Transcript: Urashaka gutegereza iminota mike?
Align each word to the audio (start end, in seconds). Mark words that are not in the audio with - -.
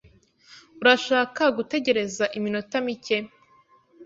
Urashaka 0.81 1.41
gutegereza 1.57 2.25
iminota 2.37 2.75
mike? 2.85 3.17